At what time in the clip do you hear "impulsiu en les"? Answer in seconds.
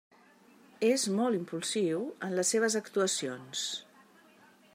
1.39-2.55